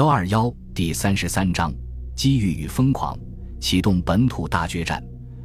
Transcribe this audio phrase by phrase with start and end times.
[0.00, 1.70] 幺二幺第三十三章：
[2.16, 3.14] 机遇与疯狂，
[3.60, 4.98] 启动本土大决战。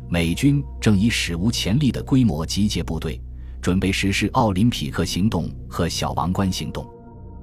[0.10, 3.22] 美军正以史无前例的规模集结部队，
[3.62, 6.90] 准备实施奥林匹克行动和小王冠行动。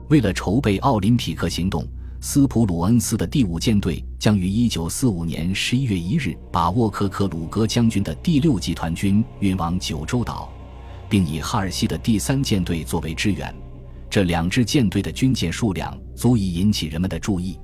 [0.09, 1.87] 为了筹备奥林匹克行动，
[2.23, 10.51] 斯普鲁恩斯的第五舰队将于一九四五年十一月一日把沃克克鲁格将军的第六集团军运往九州岛，
[11.11, 13.55] 并以哈尔西的第三舰队作为支援。
[14.13, 17.59] 这两支舰队的军舰数量足以引起人们的注意。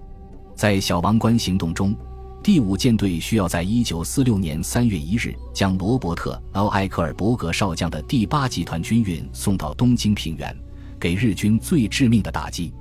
[0.56, 1.94] 在小王冠行动中，
[2.42, 10.56] 第五舰队需要在一九四六年三月一日将罗伯特 ·L· 埃克尔伯格少将的第八集团军运送到东京平原，
[10.98, 12.72] 给日军最致命的打击。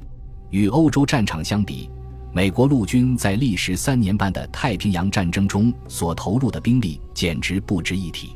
[0.49, 1.89] 与欧洲战场相比，
[2.31, 8.29] 美国陆军在历时三年半的太平洋战争中所投入的兵力简直不值一提。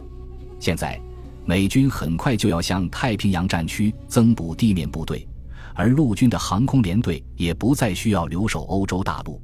[0.60, 1.02] 现在。
[1.52, 5.28] 美军很快就要向太平洋战区增补地面部队，
[5.76, 9.42] 而陆军的航空联队也不再需要留守欧洲大陆。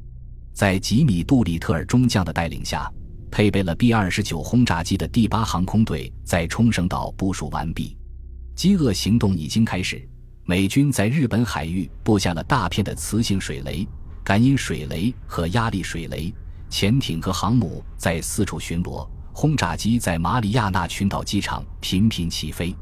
[0.54, 2.90] 在吉米·杜里特尔中将的带领下，
[3.30, 7.98] 配备了 B 二十九轰炸机的第八航空队在冲绳岛部署完毕。
[8.55, 10.02] 饥饿行动已经开始，
[10.46, 13.86] 美军在日本海域布下了大片的磁性水雷、
[14.24, 16.34] 感应水雷和压力水雷，
[16.70, 19.05] 潜艇和航母在四处巡逻。
[19.40, 22.76] 轰炸机在马里亚纳群岛机场频频起飞，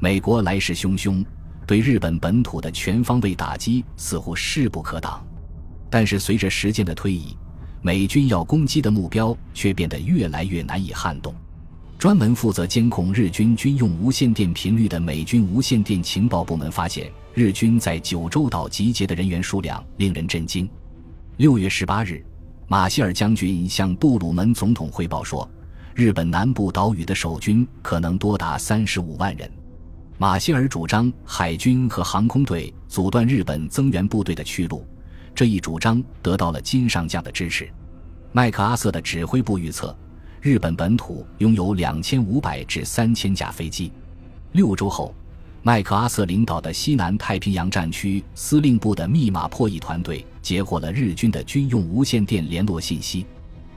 [0.00, 1.24] 美国来势汹汹，
[1.64, 5.24] 对日本本土的全方位打击似乎势不可挡。
[5.88, 7.36] 但是随着时间的推移，
[7.82, 11.32] 美军要攻击的目标却变得越来越难以撼动。
[12.00, 20.68] 专门负责监控日军军用无线电频率的美军无线电情报部门发现，日军在九州岛集结的人员数量令人震惊。
[21.36, 22.26] 六月十八日，
[22.66, 25.48] 马歇尔将军向杜鲁门总统汇报说。
[25.94, 29.50] 日本南部岛屿的守军可能多达三十五万人。
[30.18, 34.86] 马歇尔主张海军和航空队阻断日本增援部队的去路，
[35.34, 37.68] 这一主张得到了金上将的支持。
[38.30, 39.94] 麦克阿瑟的指挥部预测，
[40.40, 43.92] 日本本土拥有两千五百至三千架飞机。
[44.52, 45.14] 六周后，
[45.62, 53.26] 麦克阿瑟领导的西南太平洋战区司令部的密码破译团队截获了日军的军用无线电联络信息，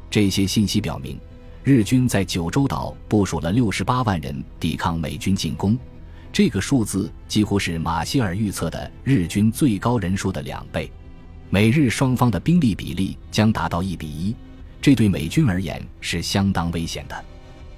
[0.09, 1.19] 这些信息表明。
[1.65, 5.75] 日军在九州岛部署了六十八万人抵抗美军进攻，
[6.31, 10.91] 这个数字几乎是马歇尔预测的日军最高人数的两倍。
[11.49, 14.35] 美日双方的兵力比例将达到一比一，
[14.79, 17.25] 这对美军而言是相当危险的。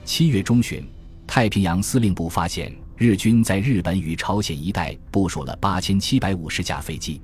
[0.04, 0.86] 七月中旬，
[1.26, 7.22] 太平洋司令部发现日军在日本与朝鲜一带部署了八千七百五十架飞机。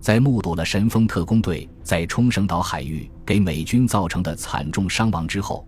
[0.00, 5.64] 在目睹了神风特工队在冲绳岛海域给美军造成的惨重伤亡之后。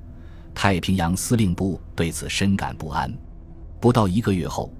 [0.55, 3.13] 太平洋司令部对此深感不安。
[3.81, 4.73] 不到一个月后，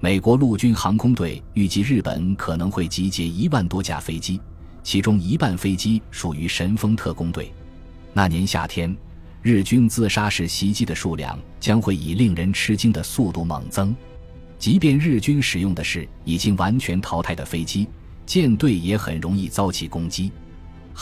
[0.00, 4.40] 美国陆军航空队预计日本可能会集结一万多架飞机，
[4.82, 7.52] 其中一半飞机属于神风特工队。
[8.12, 8.94] 那年夏天，
[9.42, 13.94] 日军自杀式袭击的数量将会以令人吃惊的速度猛增。
[14.58, 17.88] 即便日军使用的是已经完全淘汰的飞机，
[18.26, 20.30] 舰队也很容易遭起攻击。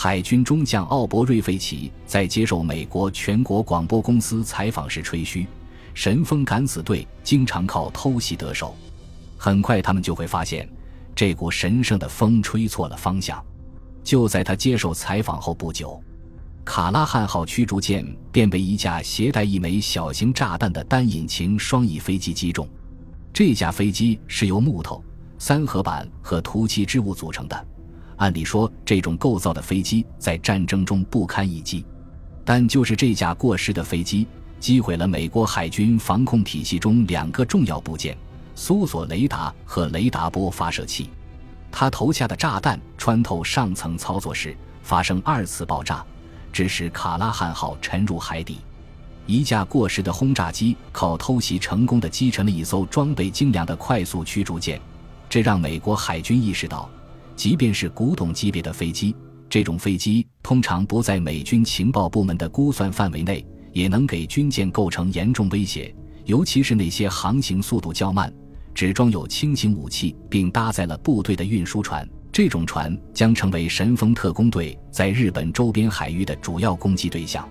[0.01, 5.45] 海军中将奥伯瑞费奇在接受美国全国广播公司采访时吹嘘
[5.93, 8.77] ：“神风敢死队经常靠偷袭得手。”
[9.37, 10.69] 很快，他们就会发现，
[11.17, 13.45] 这股神圣的风吹错了方向。
[14.05, 16.01] 就在他接受采访后不久，
[16.65, 22.69] 卡拉汉号驱逐舰便被一架携带一枚小型炸弹的单引擎双翼飞机击中。
[23.33, 25.03] 这架飞机是由木头、
[25.41, 27.67] 三合板和涂漆织物组成的。
[28.19, 31.85] 按理说，这种构造的飞机在战争中不堪一击，
[32.45, 34.27] 但就是这架过时的飞机
[34.61, 38.17] 击毁了美国海军防空体系中两个重要部件——
[38.57, 41.09] 搜索雷达和雷达波发射器。
[41.71, 46.05] 它投下的炸弹穿透上层操作室，发生二次爆炸，
[46.53, 48.59] 致使卡拉汉号沉入海底。
[49.27, 54.81] 一架过时的轰炸机靠偷袭成功的击沉了一艘装备精良的快速驱逐舰，
[55.29, 56.91] 这让美国海军意识到。
[57.39, 59.15] 即便是古董级别的飞机，
[59.49, 65.95] 这种飞机通常不在美军情报部门的估算范围内，也能给军舰构成严重威胁。
[66.25, 68.35] 尤其是那些航行速度较慢、
[68.75, 77.49] 只装有轻型武器并搭载了部队的运输船，这种船将成为神风特工队在日本周边海域的主要攻击对象。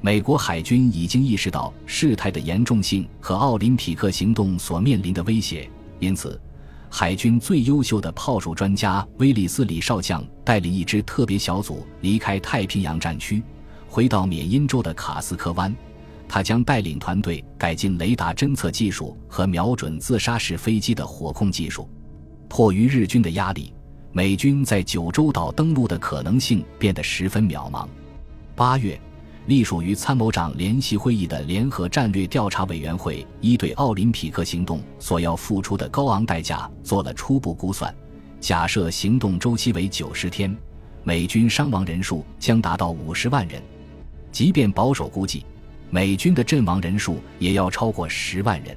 [0.00, 5.70] 美国海军已经意识到事态的严重性和奥林匹克行动所面临的威胁，
[6.00, 6.40] 因此。
[6.90, 13.42] 海军最优秀的炮术专家威利斯·李少将带领一支特别小组离开太平洋战区，
[13.88, 15.74] 回到缅因州的卡斯科湾。
[16.26, 21.88] 他将带领团队改进雷达侦测技术和瞄准自杀式飞机的火控技术。
[22.48, 23.72] 迫于日军的压力，
[24.12, 27.86] 美军在九州岛登陆的可能性变得十分渺茫。
[28.54, 29.00] 八月，
[29.48, 37.92] 隶属于参谋长联席会议的联合战略调查委员会依对奥林匹克行动所要付出的高昂代价做了初步估算，
[38.40, 40.54] 假设行动周期为九十天，
[41.02, 43.62] 美军伤亡人数将达到五十万人。
[44.30, 45.46] 即便保守估计，
[45.88, 48.76] 美军的阵亡人数也要超过十万人。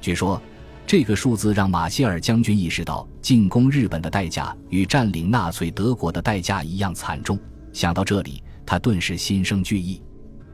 [0.00, 0.40] 据说。
[0.88, 7.36] 这个数字让马歇尔将军意识到，进攻日本的代价与占领纳粹德国的代价一样惨重。
[7.72, 10.02] 想到这里，他顿时心生惧意。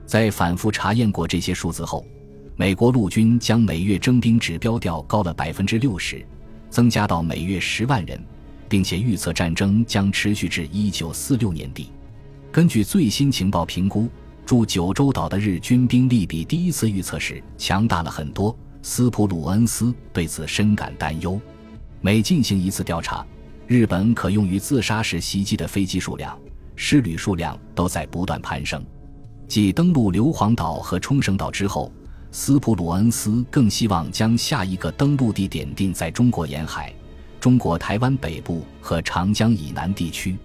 [0.05, 2.07] 在反复查验过这些数字后，
[2.55, 6.25] 美国陆军将每月征兵指标调高了百分之六十，
[6.69, 8.23] 增加到每月十万人，
[8.69, 11.91] 并且预测战争将持续至一九四六年底。
[12.51, 14.09] 根据最新情报评估，
[14.45, 18.55] 驻九州岛的日军兵力比第一次预测时强大了很多。
[18.83, 21.41] 斯普鲁恩斯对此深感担忧。
[22.01, 23.25] 每进行一次调查，
[23.67, 26.37] 日本可用于自杀式袭击的飞机数量、
[26.77, 28.85] 师旅数量都在不断攀升。
[29.49, 31.93] 继登陆硫磺岛和冲绳岛之后，
[32.31, 36.93] 斯普鲁恩斯更希望将下一个登陆地点定在中国沿海、
[37.39, 40.37] 中国台湾北部和长江以南地区。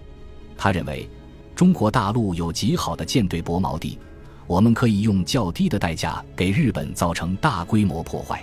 [0.56, 1.08] 他认为，
[1.54, 3.98] 中国大陆有极好的舰队泊锚地。
[4.46, 8.42] 我们可以用较低的代价给日本造成大规模破坏。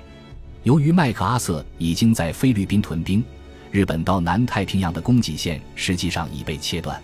[0.61, 3.23] 由于麦克阿瑟已经在菲律宾屯兵，
[3.71, 7.01] 日本到南太平洋的供给线实际上已被切断。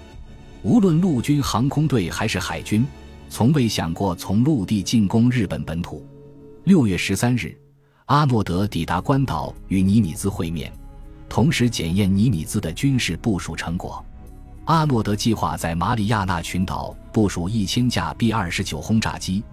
[0.64, 2.86] 无论陆军航空队还是海军，
[3.30, 6.06] 从未想过从陆地进攻日本本土。
[6.66, 7.58] 六月十三日，
[8.06, 10.72] 阿诺德抵达关岛与尼米兹会面，
[11.28, 14.06] 同时检验尼米兹的军事部署成果。
[14.66, 19.44] 阿诺德计划在马里亚纳群岛部署一千架 B 二十九轰炸机，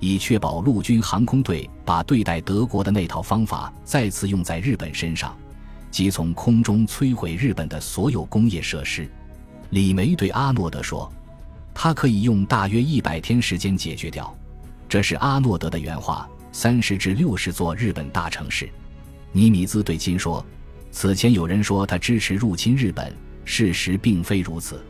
[0.00, 5.34] 以确保陆军航空队把对待德国的那套方法再次用在日本身上，
[5.90, 9.10] 即从空中摧毁日本的所有工业设施。
[9.70, 11.10] 李梅对阿诺德说
[11.74, 14.34] ：“他可以用大约一百天时间解决掉。”
[14.88, 16.28] 这是阿诺德的原话。
[16.50, 18.68] 三十至六十座日本大城市。
[19.32, 20.44] 尼米兹对金说
[20.90, 24.84] ：“此前有人说他支持入侵日本。”事实并非如此，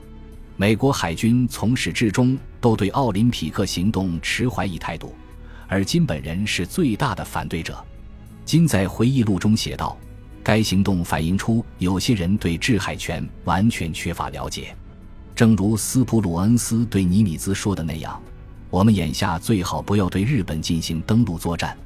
[0.57, 5.15] 美国海军从始至终都对奥林匹克行动持怀疑态度，
[5.69, 7.85] 而金本人是最大的反对者。
[8.45, 9.97] 金在回忆录中写道
[10.49, 14.75] ：“该行动反映出有些人对制海权完全缺乏了解，
[15.35, 18.19] 正如斯普鲁恩斯对尼米兹说的那样，
[18.71, 21.77] 我们眼下最好不要对日本进行登陆作战，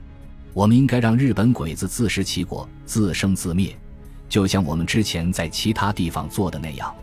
[0.52, 3.76] 我们应该让日本鬼子自食其果，自生自灭。”
[4.30, 6.94] 就像我们之前在其他地方做的那样，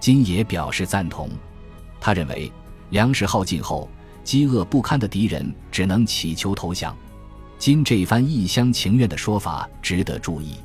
[0.00, 1.30] 金也表示赞同。
[2.00, 2.50] 他认为，
[2.90, 3.88] 粮食耗尽后，
[4.24, 6.96] 饥饿不堪的敌人只能乞求投降。
[7.60, 10.56] 金这番一厢情愿的说法值得注意。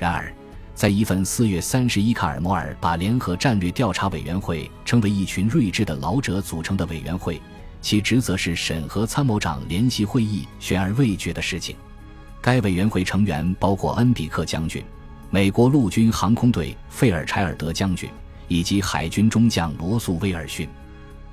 [0.00, 0.32] 然而，
[0.74, 7.38] 在一份四月三十一，卡尔摩尔把联合战略调查委员会称为一群睿智的老者组成的委员会，
[7.82, 11.76] 其职责是审核参谋长联席会议悬而未决的事情。
[12.40, 14.82] 该委员会成员包括恩比克将军。
[15.28, 18.08] 美国陆军航空队费尔柴尔德将军
[18.48, 20.66] 以及海军中将罗素威尔逊，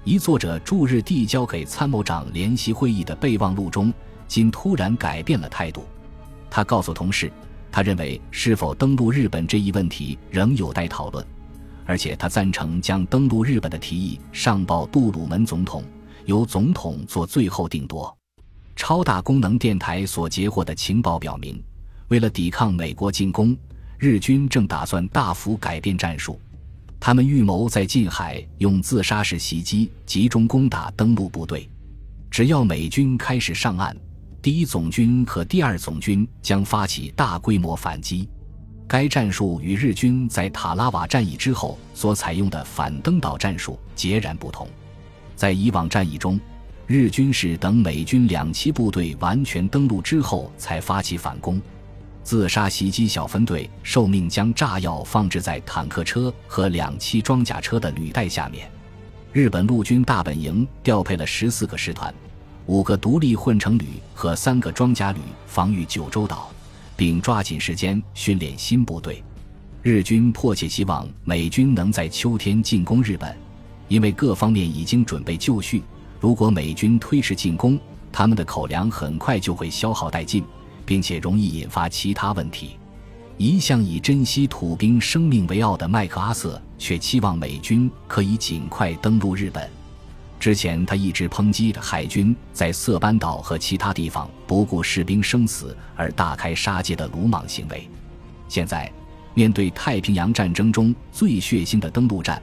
[0.04, 3.94] 一作者驻日递交给参谋长联席会议的备忘录中，
[4.28, 5.88] 金突然改变了态度。
[6.50, 7.32] 他告诉同事，
[7.78, 11.24] 他认为是否登陆日本这一问题仍有待讨论，
[11.86, 15.84] 而且他赞成将登陆日本的提议上报杜鲁门总统，
[16.26, 18.12] 由总统做最后定夺。
[18.76, 21.64] 超大功能电台所截获的情报表明，
[22.08, 23.56] 为了抵抗美国进攻。
[24.00, 26.40] 日军正打算大幅改变战术，
[27.00, 31.70] 他们预谋在近海用自杀式袭击集中攻打登陆部队。
[32.32, 33.96] 只要美军开始上岸，
[34.42, 38.30] 第一总军和第二总军将发起大规模反击。
[38.88, 44.68] 该战术与日军在塔拉瓦战役之后所采用的反登岛战术截然不同。
[45.36, 46.40] 在以往战役中，
[46.86, 51.62] 日军是等美军两栖部队完全登陆之后才发起反攻。
[52.24, 58.70] 自杀袭击小分队受命将炸药放置在坦克车和两栖装甲车的履带下面。
[59.34, 62.14] 日本陆军大本营调配了十四个师团、
[62.68, 66.50] 五个独立混成旅和三个装甲旅防御九州岛，
[66.96, 69.24] 并抓紧时间训练新部队。
[69.82, 73.36] 日军迫切希望美军能在秋天进攻日本，
[73.88, 75.82] 因为各方面已经准备就绪。
[76.20, 77.80] 如果美军推迟进攻，
[78.12, 80.44] 他们的口粮很快就会消耗殆尽。
[80.88, 82.78] 并且容易引发其他问题。
[83.36, 89.70] 一向以珍惜土兵生命为傲的麦克阿瑟，却期望美军可以尽快登陆日本。
[90.40, 97.90] 之前，他一直抨击海军在色班岛和其他地方不顾士兵生死而大开杀戒的鲁莽行为。
[98.48, 98.92] 现在，
[99.34, 102.42] 面对太平洋战争中最血腥的登陆战，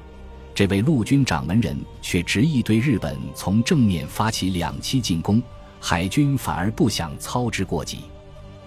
[0.54, 5.40] 这位陆军掌门人却执意对日本从正面发起两栖进攻，
[5.80, 8.00] 海军反而不想操之过急。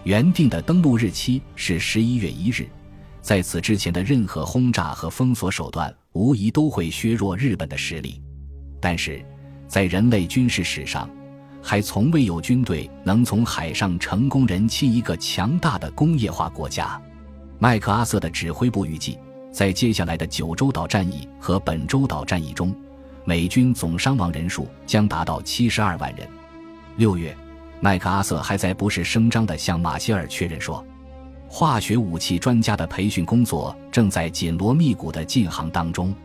[0.03, 2.67] 原定的登陆日期是十一月一日，
[3.21, 8.21] 在此之前的任何轰炸和封锁手段，无疑都会削弱日本的实力。
[8.87, 9.21] 但是，
[9.67, 11.09] 在人类军事史上，
[11.61, 16.97] 还从未有军队能从海上成功人侵一个强大的工业化国家。
[17.59, 19.19] 麦克阿瑟的指挥部预计，
[19.51, 22.73] 在接下来的九州岛战役和本州岛战役中，
[23.25, 26.25] 美军总伤亡人数将达到七十二万人。
[26.95, 27.35] 六月，
[27.81, 30.81] 麦克阿瑟还在不是声张地向马歇尔确认说，
[31.49, 36.15] 化学武器专家的培训工作正在紧锣密鼓地进行当中。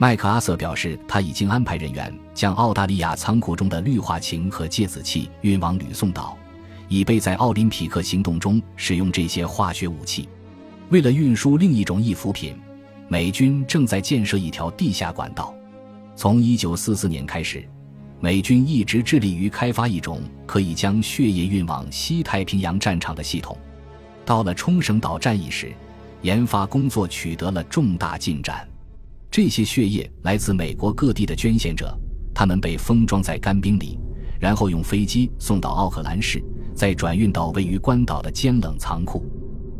[0.00, 6.38] 麦克阿瑟表示，他已经安排人员将澳大利亚仓库中的氯化氢和芥子气运往吕宋岛，
[6.86, 10.28] 以备在奥林匹克行动中使用这些化学武器。
[10.90, 12.54] 为了运输另一种易服品，
[13.08, 15.52] 美军正在建设一条地下管道。
[16.14, 17.68] 从1944年开始，
[18.20, 23.58] 美军一直致力于开发一种可以将血液运往西太平洋战场的系统。
[24.24, 25.72] 到了冲绳岛战役时，
[26.22, 28.67] 研发工作取得了重大进展。
[29.30, 31.96] 这些血液来自美国各地的捐献者，
[32.34, 33.98] 他们被封装在干冰里，
[34.40, 36.42] 然后用飞机送到奥克兰市，
[36.74, 39.24] 再转运到位于关岛的坚冷仓库。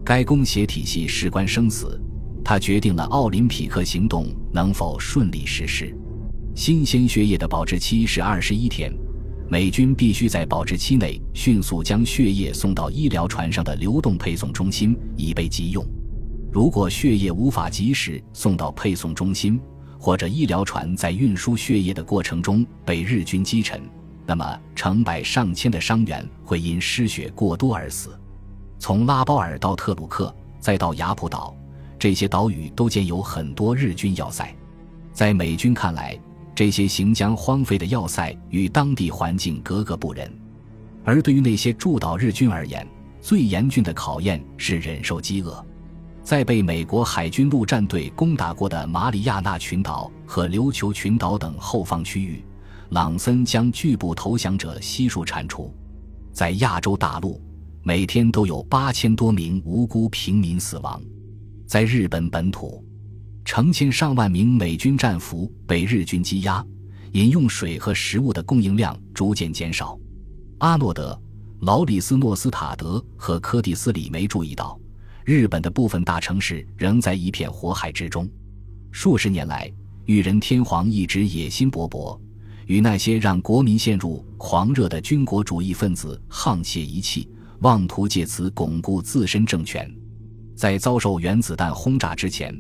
[0.05, 2.01] 该供血体系事关生死，
[2.45, 5.95] 它决定了奥林匹克行动能否顺利实施。
[6.55, 8.93] 新鲜血液的保质期是二十一天，
[9.49, 15.85] 美军必须在保质期内迅速将血液送到医疗船上的流动配送中心，以备急用。
[16.51, 19.61] 如果血液无法及时送到配送中心，
[19.99, 23.83] 或者医疗船在运输血液的过程中被日军击沉，
[24.27, 28.19] 那么成百上千的伤员会因失血过多而死。
[28.79, 31.55] 从拉包尔到特鲁克，再到雅普岛，
[31.99, 34.55] 这些岛屿都建有很多日军要塞。
[35.13, 36.19] 在美军看来，
[36.55, 40.21] 这些行将荒废的要塞与当地环境格格不入。
[41.05, 42.87] 而对于那些驻岛日军而言，
[43.21, 45.65] 最严峻的考验是忍受饥饿。
[46.29, 52.45] 在被美国海军陆战队攻打过的马里亚纳群岛和琉球群岛等后方区域，
[52.91, 55.75] 朗森将拒不投降者悉数铲除。
[56.31, 57.41] 在亚洲大陆。
[57.83, 61.01] 每天都有八千多名无辜平民死亡，
[61.67, 62.85] 在日本本土，
[63.47, 66.63] 成千上万名美军战俘被日军羁押，
[67.13, 69.99] 饮用水和食物的供应量逐渐减少。
[70.59, 71.19] 阿诺德、
[71.63, 74.79] 劳里斯诺斯塔德和柯蒂斯里梅注意到，
[75.29, 78.27] 日本的部分大城市仍在一片火海之中。
[78.91, 79.71] 数十年来，
[80.07, 82.19] 裕仁天皇一直野心勃勃，
[82.65, 87.29] 与那些让国民陷入狂热的军国主义分子沆瀣一气。
[87.61, 89.95] 妄图借此巩固自身政权，
[90.57, 92.59] 在遭受原子弹轰炸之前，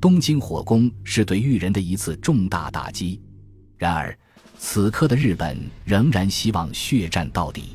[0.00, 3.20] 东京火攻是对裕仁的一次重大打击。
[3.76, 4.16] 然而，
[4.56, 7.73] 此刻的日本仍然希望血战到底。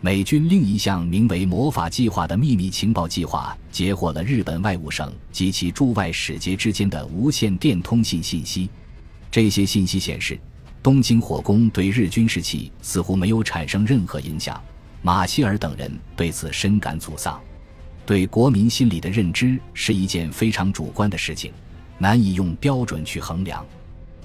[0.00, 8.70] 美军另一项名为“魔法计划”的秘密情报计划，截获了日本外务省及其驻外使节之间的无线电通信信息。
[9.28, 10.38] 这些信息显示，
[10.84, 14.62] 东京火攻对日军士气似乎没有产生任何影响。
[15.02, 17.40] 马歇尔等人对此深感沮丧。
[18.06, 21.52] 对国民心理的认知是一件非常主观的事情，
[21.98, 23.66] 难以用标准去衡量。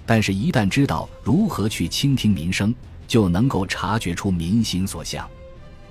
[0.05, 2.73] 但是，一旦知道如何去倾听民生，
[3.07, 5.27] 就能够察觉出民心所向。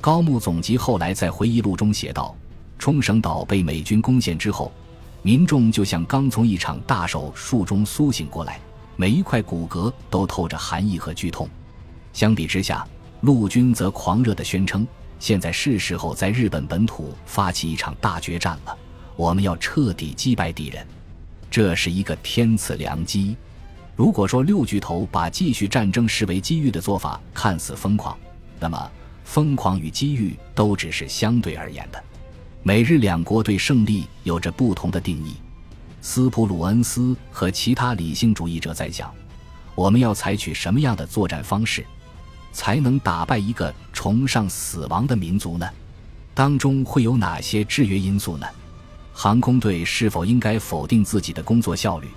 [0.03, 2.35] 高木总吉后来在回忆录中写道
[2.77, 4.73] ：“冲绳岛被美军攻陷之后，
[5.23, 8.59] 民众就像刚从一场大手术中苏醒过来，
[8.97, 11.49] 每一块骨骼都透着寒意和剧痛。
[12.13, 12.85] 相比之下。”
[13.23, 14.85] 陆军则狂热地宣称
[15.21, 18.77] ：“现在是时候在日本本土发起一场大决战了，
[19.15, 20.85] 我们要彻底击败敌人，
[21.49, 23.37] 这是一个天赐良机。”
[23.95, 28.19] 如果说六巨头把继续战争视为机遇的做法看似疯狂，
[28.59, 28.91] 那么
[29.33, 32.05] 疯狂与机遇都只是相对而言的。
[32.63, 35.37] 美日两国对胜利有着不同的定义。
[36.03, 39.11] 斯普鲁恩斯和其他理性主义者在想：
[39.75, 41.87] 我们要采取什么样的作战方式？
[42.53, 45.67] 才能打败一个崇尚死亡的民族呢？
[46.35, 48.47] 当中会有哪些制约因素呢？
[49.15, 52.09] 航空队是否应该否定自己的工作效率？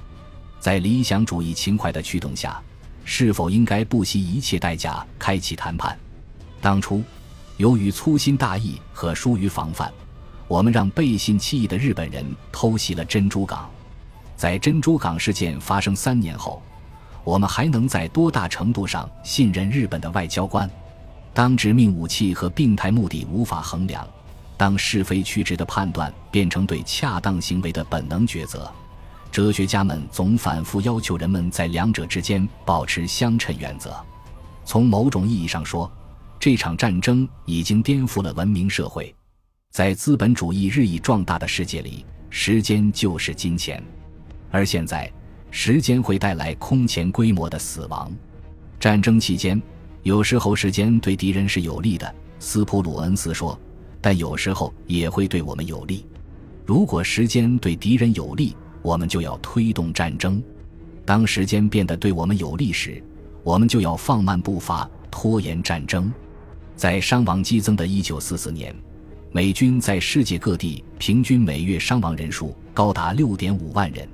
[0.60, 2.62] 在理想主义情怀的驱动下，
[3.06, 5.98] 是否应该不惜一切代价开启谈判？
[6.66, 7.04] 当初，
[7.58, 9.94] 由于粗心大意和疏于防范，
[10.48, 13.70] 我们让背信弃义的日本人偷袭了珍珠港。
[14.36, 16.60] 在珍珠港事件发生三年后。
[17.24, 20.68] 我们还能在多大程度上信任日本的外交官？
[21.36, 24.08] 当殖民武器和病态目的无法衡量，
[24.58, 28.72] 当是非曲直的判断变成对恰当行为的本能抉择，
[29.32, 33.96] 哲学家们总反复要求人们在两者之间保持相称原则。
[34.66, 35.92] 从某种意义上说，
[36.46, 39.12] 这场战争已经颠覆了文明社会。
[39.72, 43.84] 在资本主义日益壮大的世界里，时间就是金钱，
[44.52, 45.12] 而现在，
[45.50, 48.14] 时间会带来空前规模的死亡。
[48.80, 49.60] 战争期间，
[50.04, 53.60] 有时候时间对敌人是有利的，斯普鲁恩斯说。
[54.00, 56.06] 但有时候也会对我们有利。
[56.64, 60.40] 如果时间对敌人有利，我们就要推动战争；
[61.06, 63.04] 当时间变得对我们有利时，
[63.42, 66.14] 我们就要放慢步伐，拖延战争。
[66.75, 68.75] 在伤亡激增的1944年，
[69.32, 74.08] 美军在世界各地平均每月伤亡人数高达6.5万人。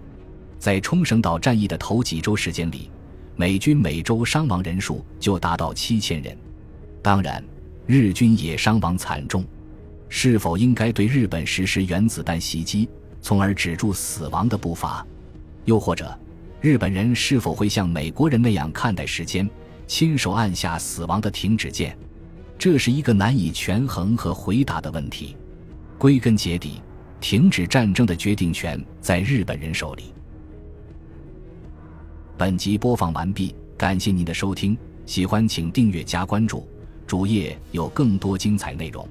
[0.59, 2.91] 在冲绳岛战役的头几周时间里，
[3.35, 6.37] 美军每周伤亡人数就达到7000人。
[7.01, 7.43] 当然，
[7.87, 9.43] 日军也伤亡惨重。
[10.07, 12.87] 是否应该对日本实施原子弹袭击，
[13.21, 15.03] 从而止住死亡的步伐？
[15.65, 16.15] 又或者，
[16.59, 19.49] 日本人是否会像美国人那样看待时间，
[19.87, 21.97] 亲手按下死亡的停止键？
[22.61, 25.35] 这是一个难以权衡和回答的问题。
[25.97, 26.79] 归根结底，
[27.19, 30.13] 停止战争的决定权在日本人手里。
[32.37, 34.77] 本集播放完毕，感谢您的收听，
[35.07, 36.67] 喜欢请订阅加关注，
[37.07, 39.09] 主页有更多精彩内容。